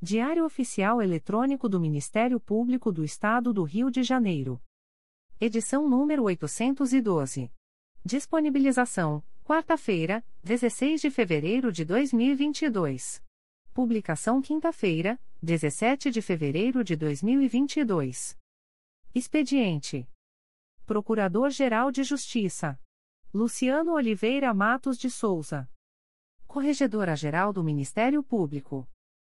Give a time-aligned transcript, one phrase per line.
[0.00, 4.62] Diário Oficial Eletrônico do Ministério Público do Estado do Rio de Janeiro.
[5.40, 7.50] Edição número 812.
[8.04, 13.24] Disponibilização: quarta-feira, 16 de fevereiro de 2022.
[13.74, 18.38] Publicação quinta-feira, 17 de fevereiro de 2022.
[19.12, 20.08] Expediente:
[20.86, 22.80] Procurador-Geral de Justiça
[23.34, 25.68] Luciano Oliveira Matos de Souza.
[26.46, 28.88] Corregedora-Geral do Ministério Público.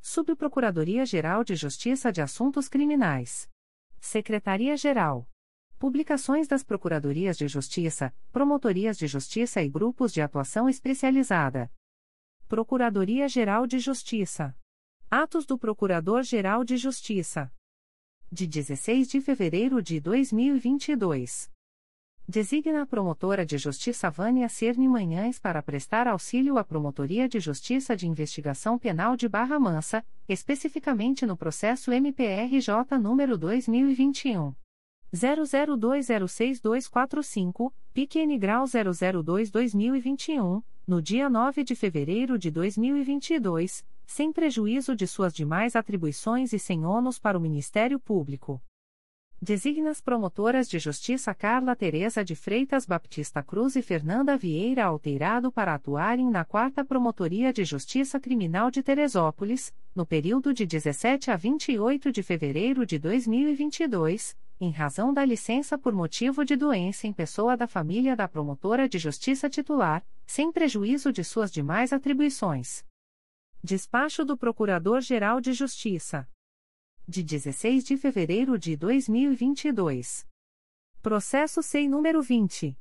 [0.00, 3.48] Subprocuradoria-Geral de Justiça de Assuntos Criminais.
[4.00, 5.28] Secretaria-Geral.
[5.78, 11.70] Publicações das Procuradorias de Justiça, Promotorias de Justiça e Grupos de Atuação Especializada.
[12.48, 14.56] Procuradoria-Geral de Justiça.
[15.10, 17.52] Atos do Procurador-Geral de Justiça.
[18.30, 21.50] De 16 de fevereiro de 2022.
[22.30, 27.96] Designa a promotora de justiça Vânia Cerny Manhães para prestar auxílio à Promotoria de Justiça
[27.96, 34.52] de Investigação Penal de Barra Mansa, especificamente no processo MPRJ número 2021
[35.10, 45.32] 00206245, PQN grau 002/2021, no dia 9 de fevereiro de 2022, sem prejuízo de suas
[45.32, 48.60] demais atribuições e sem ônus para o Ministério Público.
[49.40, 55.52] Designa as promotoras de justiça Carla Teresa de Freitas Baptista Cruz e Fernanda Vieira Alteirado
[55.52, 61.36] para atuarem na 4 Promotoria de Justiça Criminal de Teresópolis, no período de 17 a
[61.36, 67.56] 28 de fevereiro de 2022, em razão da licença por motivo de doença em pessoa
[67.56, 72.84] da família da promotora de justiça titular, sem prejuízo de suas demais atribuições.
[73.62, 76.28] Despacho do Procurador-Geral de Justiça
[77.08, 80.26] de 16 de fevereiro de 2022.
[81.00, 82.76] Processo SEI número 20.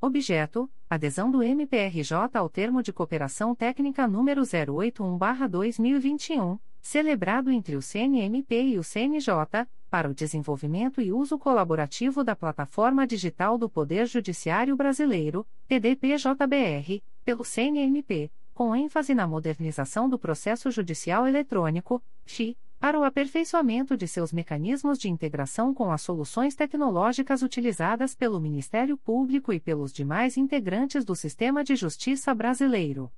[0.00, 8.62] Objeto: adesão do MPRJ ao termo de cooperação técnica número 081/2021 celebrado entre o CNMP
[8.62, 14.76] e o CNJ, para o desenvolvimento e uso colaborativo da plataforma digital do Poder Judiciário
[14.76, 23.02] Brasileiro, PDPJBR, pelo CNMP, com ênfase na modernização do processo judicial eletrônico, XI, para o
[23.02, 29.58] aperfeiçoamento de seus mecanismos de integração com as soluções tecnológicas utilizadas pelo Ministério Público e
[29.58, 33.10] pelos demais integrantes do sistema de justiça brasileiro.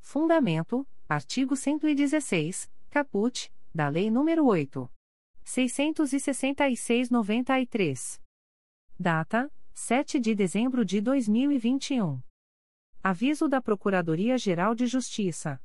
[0.00, 4.88] Fundamento: artigo 116 caput, da Lei nº 8.
[5.44, 8.20] 666-93.
[8.96, 12.22] Data: 7 de dezembro de 2021.
[13.02, 15.60] Aviso da Procuradoria-Geral de Justiça.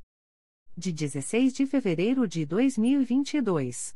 [0.75, 3.95] De 16 de fevereiro de 2022.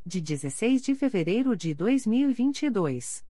[0.03, 3.26] De 16 de fevereiro de 2022.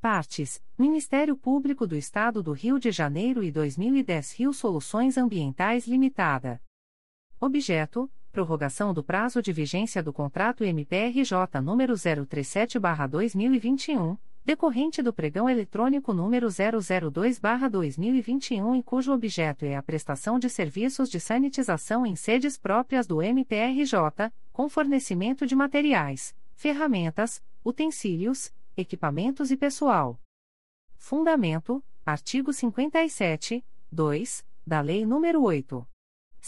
[0.00, 6.60] Partes: Ministério Público do Estado do Rio de Janeiro e 2010 Rio Soluções Ambientais Limitada.
[7.40, 16.12] Objeto: Prorrogação do prazo de vigência do contrato MPRJ número 037/2021, decorrente do pregão eletrônico
[16.12, 23.06] número 002/2021 e cujo objeto é a prestação de serviços de sanitização em sedes próprias
[23.06, 30.18] do MPRJ, com fornecimento de materiais, ferramentas, utensílios, equipamentos e pessoal.
[30.96, 35.86] Fundamento: artigo 57, 2, da Lei nº 8.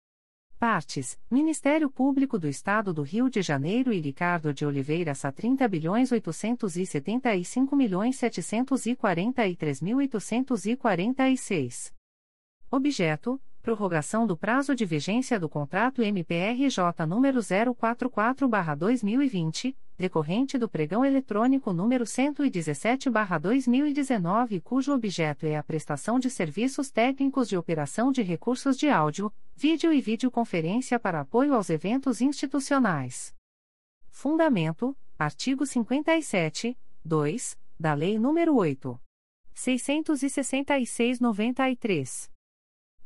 [0.61, 5.67] Partes: Ministério Público do Estado do Rio de Janeiro e Ricardo de Oliveira Sá 30
[5.67, 11.91] bilhões 875 milhões 743 mil 846.
[12.69, 21.71] Objeto: Prorrogação do prazo de vigência do contrato MPRJ número 044/2020, decorrente do pregão eletrônico
[21.71, 28.89] número 117/2019, cujo objeto é a prestação de serviços técnicos de operação de recursos de
[28.89, 33.35] áudio, vídeo e videoconferência para apoio aos eventos institucionais.
[34.09, 38.99] Fundamento: artigo 57, 2, da Lei nº 8.
[39.53, 42.30] 666/93.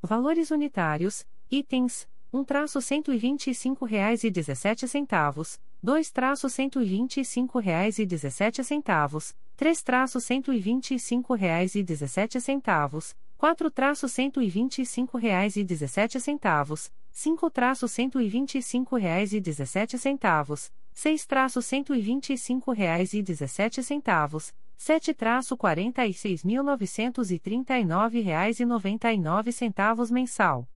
[0.06, 6.12] Valores unitários, itens, 1 traço cento e vinte e cinco reais e dezessete centavos, 2
[6.12, 10.94] traço cento e vinte e cinco reais e dezessete centavos, 3 traço cento e vinte
[10.94, 15.63] e cinco reais e dezessete centavos, 4 traço cento e vinte e cinco reais e
[15.63, 21.62] dezessete centavos, 5 traço cento e vinte e cinco reais e dezessete centavos, 6 traço
[21.63, 26.64] cento e vinte e cinco reais e dezessete centavos, sete traço quarenta e seis mil
[26.64, 30.68] novecentos e trinta e nove reais e noventa e nove centavos mensal.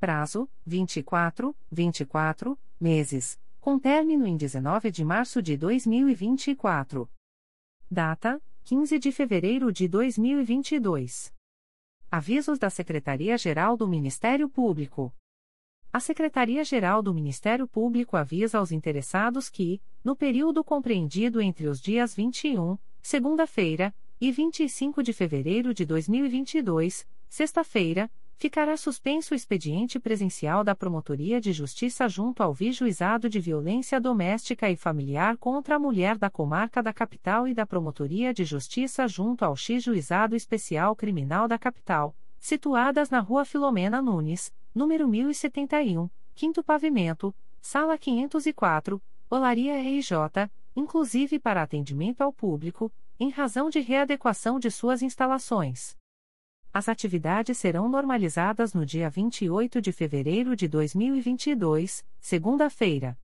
[0.00, 5.56] Prazo: vinte e quatro, vinte e quatro meses, com término em 19 de março de
[5.56, 7.10] 2024.
[7.90, 11.34] Data: 15 de fevereiro de 2022.
[12.10, 15.14] Avisos da Secretaria-Geral do Ministério Público.
[15.92, 22.14] A Secretaria-Geral do Ministério Público avisa aos interessados que, no período compreendido entre os dias
[22.14, 30.74] 21 segunda-feira, e 25 de fevereiro de 2022, sexta-feira, ficará suspenso o expediente presencial da
[30.74, 36.30] Promotoria de Justiça junto ao Vijuizado de Violência Doméstica e Familiar contra a Mulher da
[36.30, 42.14] Comarca da Capital e da Promotoria de Justiça junto ao X-Juizado Especial Criminal da Capital,
[42.38, 51.60] situadas na Rua Filomena Nunes, número 1071, Quinto Pavimento, Sala 504, Olaria RJ, inclusive para
[51.60, 55.96] atendimento ao público, em razão de readequação de suas instalações.
[56.72, 63.18] As atividades serão normalizadas no dia 28 de fevereiro de 2022, segunda-feira.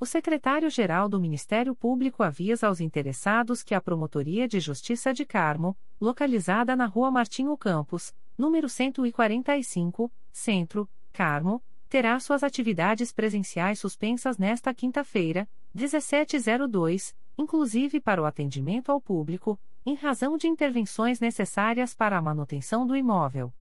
[0.00, 5.76] O secretário-geral do Ministério Público avisa aos interessados que a Promotoria de Justiça de Carmo,
[6.00, 14.74] localizada na Rua Martinho Campos, número 145, Centro, Carmo, terá suas atividades presenciais suspensas nesta
[14.74, 22.22] quinta-feira, 1702, inclusive para o atendimento ao público, em razão de intervenções necessárias para a
[22.22, 23.52] manutenção do imóvel.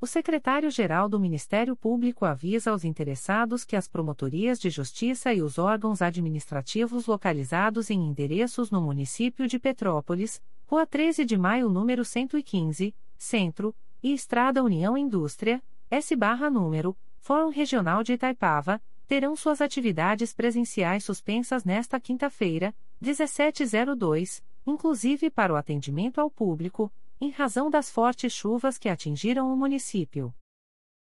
[0.00, 5.58] O secretário-geral do Ministério Público avisa aos interessados que as promotorias de justiça e os
[5.58, 12.94] órgãos administrativos localizados em endereços no município de Petrópolis, Rua 13 de Maio, número 115,
[13.18, 21.64] Centro, e Estrada União Indústria, S/número, Fórum Regional de Itaipava, terão suas atividades presenciais suspensas
[21.64, 28.88] nesta quinta-feira, 1702, inclusive para o atendimento ao público em razão das fortes chuvas que
[28.88, 30.32] atingiram o município.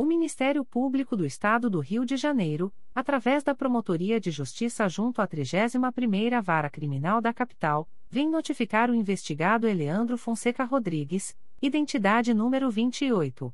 [0.00, 5.20] O Ministério Público do Estado do Rio de Janeiro, através da Promotoria de Justiça junto
[5.20, 12.70] à 31ª Vara Criminal da Capital, vem notificar o investigado Eleandro Fonseca Rodrigues, identidade número
[12.70, 13.52] 28.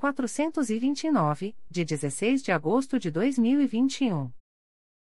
[0.00, 4.32] 429, de 16 de agosto de 2021.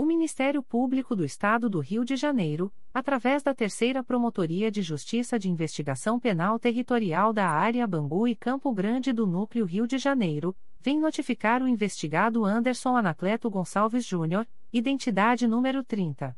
[0.00, 5.38] O Ministério Público do Estado do Rio de Janeiro, através da Terceira Promotoria de Justiça
[5.38, 10.56] de Investigação Penal Territorial da Área Bangu e Campo Grande do Núcleo Rio de Janeiro,
[10.80, 16.34] vem notificar o investigado Anderson Anacleto Gonçalves Júnior, identidade número 30.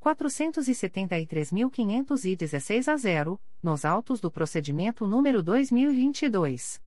[0.00, 6.80] 473.516 a 0, nos autos do procedimento número 2022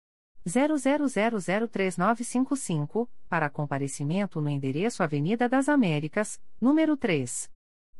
[0.47, 7.49] 00003955, para comparecimento no endereço Avenida das Américas, número 3.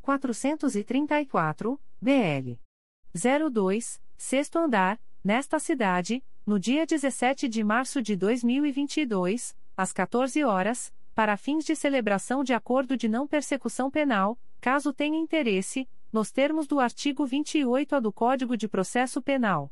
[0.02, 2.60] 434, BL.
[3.14, 10.92] 02, sexto andar, nesta cidade, no dia 17 de março de 2022, às 14 horas,
[11.14, 16.66] para fins de celebração de acordo de não persecução penal, caso tenha interesse, nos termos
[16.66, 19.72] do artigo 28-A do Código de Processo Penal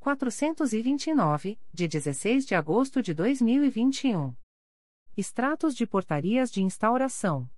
[0.00, 4.34] 429, de 16 de agosto de 2021.
[5.16, 7.48] Extratos de portarias de instauração.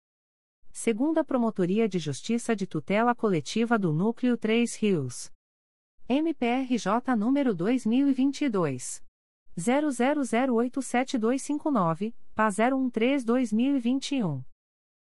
[0.70, 5.32] Segunda Promotoria de Justiça de Tutela Coletiva do Núcleo 3 Rios.
[6.06, 9.02] MPRJ número 2022
[9.56, 14.44] 00087259, PA 013-2021.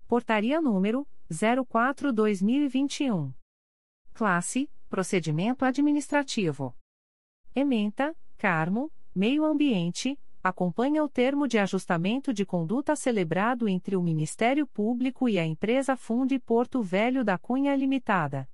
[0.08, 3.32] Portaria número 04-2021.
[4.12, 6.76] Classe: Procedimento Administrativo.
[7.54, 14.66] Ementa, Carmo, Meio Ambiente, acompanha o termo de ajustamento de conduta celebrado entre o Ministério
[14.66, 18.48] Público e a empresa Funde Porto Velho da Cunha Limitada.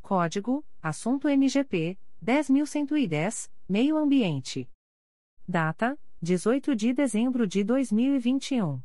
[0.00, 4.68] Código: Assunto MGP 10110, Meio Ambiente.
[5.46, 8.82] Data: 18 de dezembro de 2021.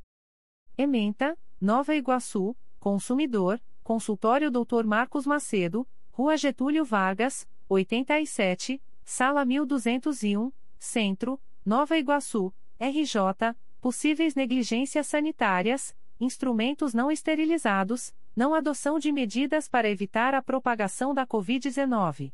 [0.78, 4.86] Ementa, Nova Iguaçu, Consumidor, Consultório Dr.
[4.86, 15.96] Marcos Macedo, Rua Getúlio Vargas, 87, Sala 1201, Centro, Nova Iguaçu, RJ, possíveis negligências sanitárias,
[16.20, 22.34] instrumentos não esterilizados, não adoção de medidas para evitar a propagação da Covid-19.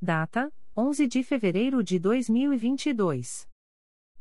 [0.00, 3.48] Data: 11 de fevereiro de 2022.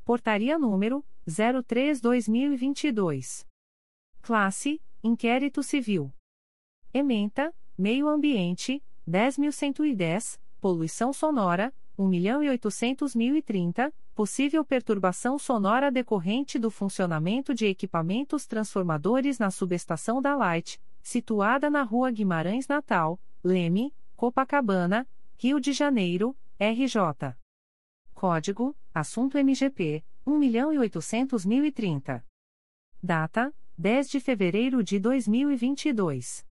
[0.05, 3.47] Portaria número 03-2022.
[4.21, 6.13] Classe: Inquérito Civil.
[6.93, 18.47] Ementa: Meio Ambiente: 10.110, Poluição Sonora: 1.800.030, Possível perturbação sonora decorrente do funcionamento de equipamentos
[18.47, 25.09] transformadores na subestação da Light, situada na Rua Guimarães Natal, Leme, Copacabana,
[25.39, 27.35] Rio de Janeiro, RJ.
[28.13, 32.23] Código: Assunto MGP 1.800.030.
[33.03, 36.47] Data: 10 de fevereiro de 2022.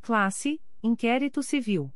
[0.03, 1.91] Classe: Inquérito Civil.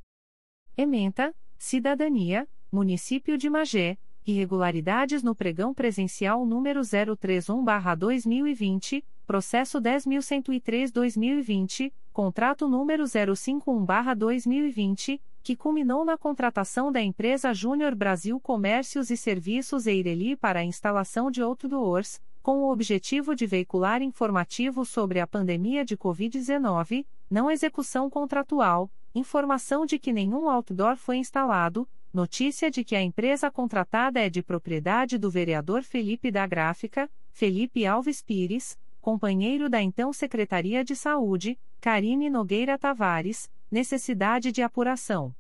[0.78, 13.04] Ementa, Cidadania, Município de Magé, irregularidades no pregão presencial número 031-2020, processo 10.103-2020, contrato número
[13.04, 20.64] 051-2020, que culminou na contratação da empresa Júnior Brasil Comércios e Serviços Eireli para a
[20.64, 27.52] instalação de outdoors, com o objetivo de veicular informativo sobre a pandemia de Covid-19, não
[27.52, 34.20] execução contratual, informação de que nenhum outdoor foi instalado, notícia de que a empresa contratada
[34.20, 40.84] é de propriedade do vereador Felipe da Gráfica, Felipe Alves Pires, companheiro da então Secretaria
[40.84, 45.34] de Saúde, Karine Nogueira Tavares, necessidade de apuração.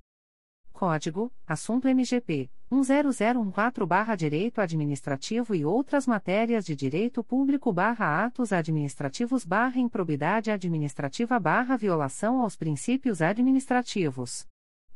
[0.71, 13.21] Código: Assunto MGP 10014/Direito Administrativo e outras matérias de Direito Público/Atos Administrativos/Improbidade Administrativa/Violação aos princípios
[13.21, 14.47] administrativos.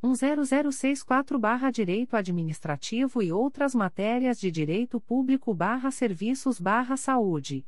[0.02, 7.68] 10064/Direito Administrativo e outras matérias de Direito Público/Serviços/Saúde.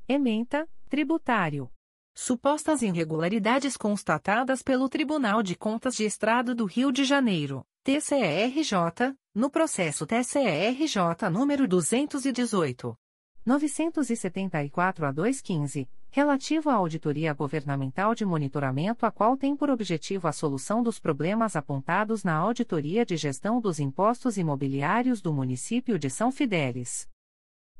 [0.08, 1.70] Ementa: Tributário.
[2.14, 9.50] Supostas irregularidades constatadas pelo Tribunal de Contas de Estado do Rio de Janeiro, TCRJ, no
[9.50, 12.96] processo TCRJ número 218.
[13.44, 20.32] 974 a 215, relativo à auditoria governamental de monitoramento a qual tem por objetivo a
[20.32, 26.32] solução dos problemas apontados na Auditoria de Gestão dos Impostos Imobiliários do município de São
[26.32, 27.06] Fidélis.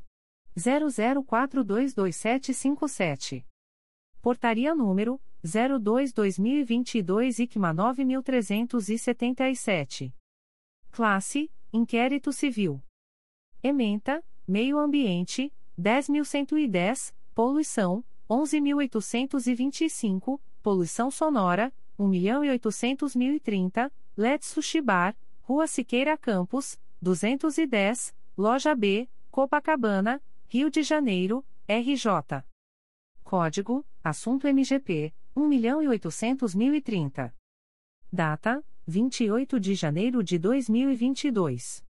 [0.55, 3.47] 00422757.
[4.21, 10.15] Portaria número 02/2022 ICMA 9377.
[10.91, 12.83] Classe: Inquérito Civil.
[13.63, 26.79] Ementa: Meio Ambiente 10110, Poluição 11.825, poluição sonora, 1.800.030, Let's Sushi Bar, Rua Siqueira Campos,
[27.01, 32.43] 210, Loja B, Copacabana, Rio de Janeiro, RJ.
[33.23, 37.33] Código: Assunto MGP 1.800.030.
[38.13, 41.86] Data: 28 de janeiro de 2022.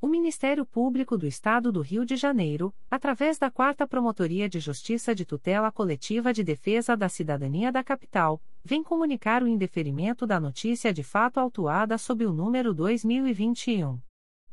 [0.00, 5.14] O Ministério Público do Estado do Rio de Janeiro, através da 4 Promotoria de Justiça
[5.14, 10.94] de Tutela Coletiva de Defesa da Cidadania da Capital, vem comunicar o indeferimento da notícia
[10.94, 14.00] de fato autuada sob o número 2021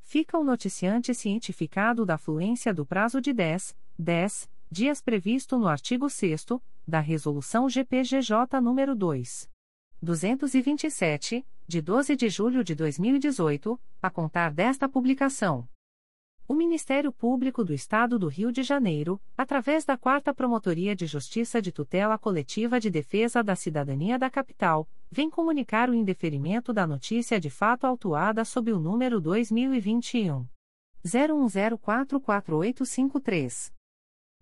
[0.00, 6.10] Fica o noticiante cientificado da fluência do prazo de 10, 10 dias previsto no artigo
[6.10, 6.46] 6
[6.86, 9.48] da Resolução GPGJ nº 2.
[10.02, 15.68] 227, de 12 de julho de 2018, a contar desta publicação.
[16.46, 21.60] O Ministério Público do Estado do Rio de Janeiro, através da 4 Promotoria de Justiça
[21.60, 27.40] de Tutela Coletiva de Defesa da Cidadania da Capital, vem comunicar o indeferimento da notícia
[27.40, 30.46] de fato autuada sob o número 2021
[31.04, 33.75] 01044853.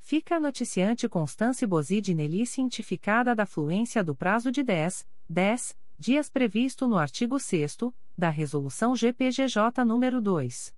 [0.00, 6.28] Fica a noticiante Constance Bozide Nelly cientificada da fluência do prazo de 10, 10 dias
[6.28, 7.78] previsto no artigo 6
[8.16, 10.74] da Resolução GPGJ nº 2.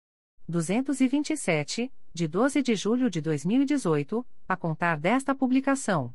[0.48, 6.14] 227, de 12 de julho de 2018, a contar desta publicação.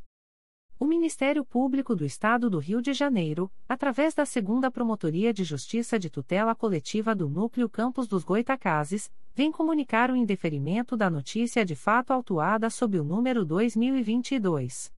[0.80, 6.00] O Ministério Público do Estado do Rio de Janeiro, através da Segunda Promotoria de Justiça
[6.00, 11.76] de Tutela Coletiva do Núcleo Campos dos Goitacazes, vem comunicar o indeferimento da notícia de
[11.76, 14.92] fato autuada sob o número 2022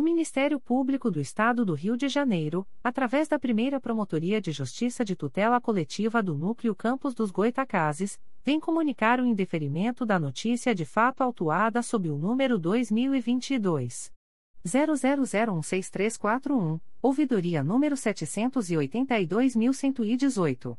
[0.00, 5.04] O Ministério Público do Estado do Rio de Janeiro, através da primeira Promotoria de Justiça
[5.04, 10.86] de Tutela Coletiva do Núcleo Campos dos Goitacazes, vem comunicar o indeferimento da notícia de
[10.86, 14.10] fato autuada sob o número 2022.
[14.66, 20.78] 00016341, ouvidoria número 782.118.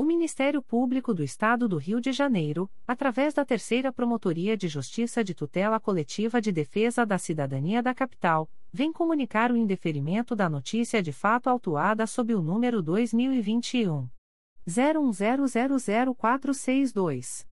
[0.00, 5.22] O Ministério Público do Estado do Rio de Janeiro, através da Terceira Promotoria de Justiça
[5.22, 11.02] de Tutela Coletiva de Defesa da Cidadania da Capital, vem comunicar o indeferimento da notícia
[11.02, 14.08] de fato autuada sob o número 2021
[14.66, 17.46] 01000462.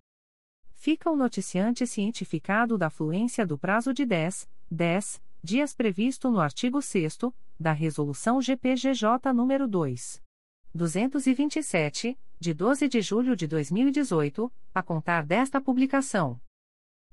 [0.75, 6.81] Fica o noticiante cientificado da fluência do prazo de 10, 10 dias previsto no artigo
[6.81, 7.19] 6
[7.59, 10.23] da Resolução GPGJ nº 2.
[10.73, 16.41] 227, de 12 de julho de 2018, a contar desta publicação.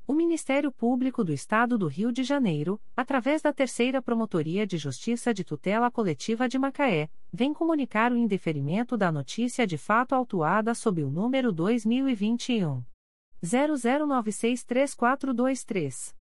[0.06, 5.34] O Ministério Público do Estado do Rio de Janeiro, através da Terceira Promotoria de Justiça
[5.34, 11.04] de Tutela Coletiva de Macaé, vem comunicar o indeferimento da notícia de fato autuada sob
[11.04, 12.82] o número 2021
[13.44, 16.21] 00963423.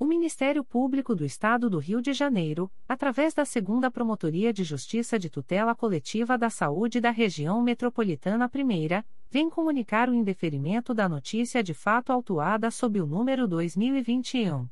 [0.00, 5.18] O Ministério Público do Estado do Rio de Janeiro, através da Segunda Promotoria de Justiça
[5.18, 11.64] de Tutela Coletiva da Saúde da Região Metropolitana I, vem comunicar o indeferimento da notícia
[11.64, 14.68] de fato autuada sob o número 2021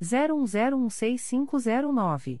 [0.00, 2.40] 01016509.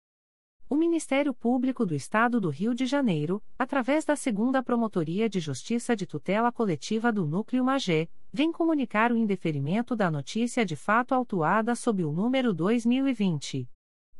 [0.71, 5.97] O Ministério Público do Estado do Rio de Janeiro, através da Segunda Promotoria de Justiça
[5.97, 11.75] de Tutela Coletiva do Núcleo Magé, vem comunicar o indeferimento da notícia de fato autuada
[11.75, 13.67] sob o número 2020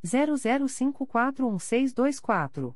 [0.03, 2.75] 00541624.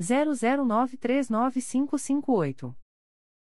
[0.00, 2.74] 00939558.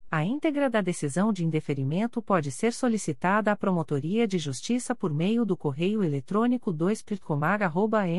[0.09, 5.45] A íntegra da decisão de indeferimento pode ser solicitada à Promotoria de Justiça por meio
[5.45, 7.03] do correio eletrônico 2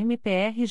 [0.05, 0.69] mprj.mp.br.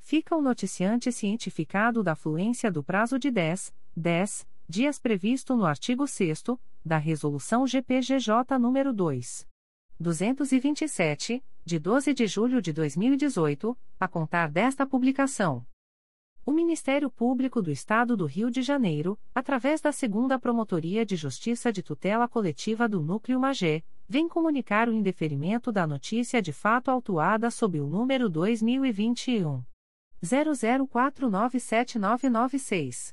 [0.00, 6.08] Fica o noticiante cientificado da fluência do prazo de 10, 10 dias previsto no artigo
[6.08, 6.42] 6
[6.84, 9.46] da Resolução GPGJ nº 2.
[9.98, 15.66] 227, de 12 de julho de 2018, a contar desta publicação.
[16.44, 21.72] O Ministério Público do Estado do Rio de Janeiro, através da Segunda Promotoria de Justiça
[21.72, 27.50] de Tutela Coletiva do Núcleo Magé, vem comunicar o indeferimento da notícia de fato autuada
[27.50, 29.64] sob o número 2021
[30.22, 33.12] 00497996.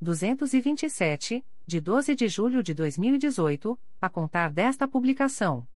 [0.00, 5.66] 227, de 12 de julho de 2018, a contar desta publicação.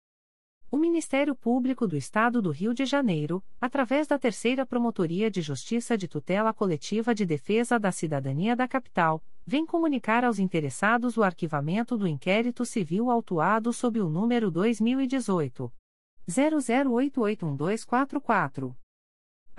[0.70, 5.96] O Ministério Público do Estado do Rio de Janeiro, através da Terceira Promotoria de Justiça
[5.98, 11.96] de Tutela Coletiva de Defesa da Cidadania da Capital, vem comunicar aos interessados o arquivamento
[11.96, 15.72] do inquérito civil autuado sob o número 2018
[16.28, 18.76] 00881244.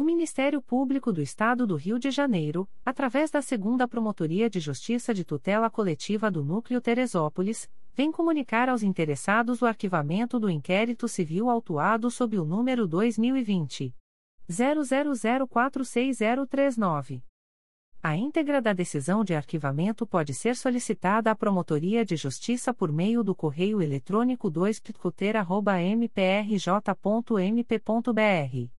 [0.00, 5.12] O Ministério Público do Estado do Rio de Janeiro, através da Segunda Promotoria de Justiça
[5.12, 11.50] de Tutela Coletiva do Núcleo Teresópolis, vem comunicar aos interessados o arquivamento do inquérito civil
[11.50, 13.94] autuado sob o número 2020
[14.48, 17.22] 00046039.
[18.02, 23.22] A íntegra da decisão de arquivamento pode ser solicitada à Promotoria de Justiça por meio
[23.22, 24.80] do correio eletrônico 2
[25.94, 28.79] mprj.mp.br.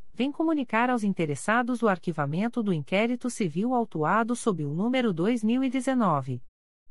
[0.13, 6.43] vem comunicar aos interessados o arquivamento do inquérito civil autuado sob o número 2019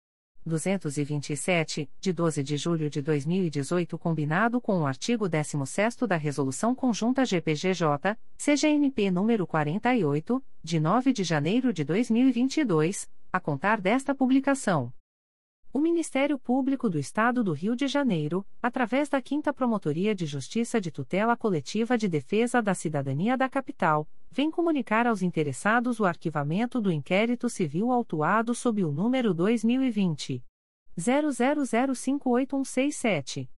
[0.44, 7.24] 227, de 12 de julho de 2018, combinado com o artigo 16 da Resolução Conjunta
[7.24, 14.92] GPGJ, CGNP número 48, de 9 de janeiro de 2022, a contar desta publicação.
[15.72, 20.80] O Ministério Público do Estado do Rio de Janeiro, através da 5 Promotoria de Justiça
[20.80, 26.80] de Tutela Coletiva de Defesa da Cidadania da Capital, vem comunicar aos interessados o arquivamento
[26.80, 30.44] do inquérito civil autuado sob o número 2020
[30.98, 33.48] 00058167.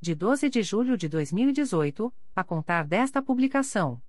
[0.00, 4.00] de 12 de julho de 2018, a contar desta publicação.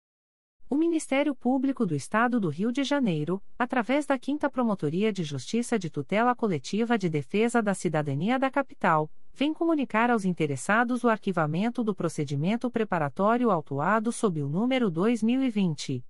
[0.71, 5.77] O Ministério Público do Estado do Rio de Janeiro, através da 5 Promotoria de Justiça
[5.77, 11.83] de Tutela Coletiva de Defesa da Cidadania da Capital, vem comunicar aos interessados o arquivamento
[11.83, 16.05] do procedimento preparatório autuado sob o número 2020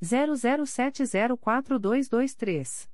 [0.00, 2.93] 00704223.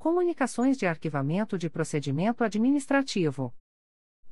[0.00, 3.52] Comunicações de arquivamento de procedimento administrativo.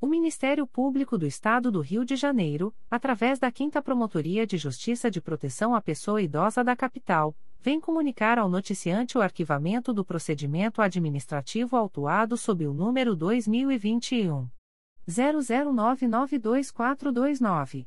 [0.00, 5.10] O Ministério Público do Estado do Rio de Janeiro, através da 5 Promotoria de Justiça
[5.10, 10.80] de Proteção à Pessoa Idosa da Capital, vem comunicar ao noticiante o arquivamento do procedimento
[10.80, 14.48] administrativo autuado sob o número 2021
[15.06, 17.86] 00992429.